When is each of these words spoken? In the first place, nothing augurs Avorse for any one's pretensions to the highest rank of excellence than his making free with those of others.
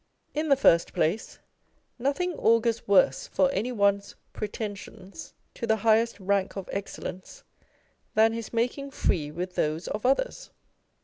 In 0.33 0.49
the 0.49 0.55
first 0.55 0.93
place, 0.93 1.37
nothing 1.99 2.33
augurs 2.33 2.79
Avorse 2.81 3.29
for 3.29 3.51
any 3.51 3.71
one's 3.71 4.15
pretensions 4.33 5.35
to 5.53 5.67
the 5.67 5.75
highest 5.85 6.19
rank 6.19 6.55
of 6.57 6.67
excellence 6.71 7.43
than 8.15 8.33
his 8.33 8.51
making 8.51 8.89
free 8.89 9.29
with 9.29 9.53
those 9.53 9.87
of 9.87 10.03
others. 10.03 10.49